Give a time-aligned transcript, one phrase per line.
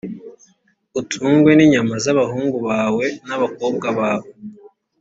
[0.99, 4.29] utungwe n’inyama z’abahungu bawe n’abakobwa bawe,